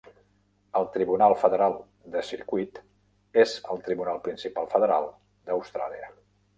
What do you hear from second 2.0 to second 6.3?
de Circuit és el tribunal principal federal d'Austràlia.